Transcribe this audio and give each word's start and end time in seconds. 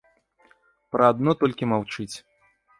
Пра 0.95 1.11
адно 1.15 1.37
толькі 1.45 1.71
маўчыць. 1.77 2.11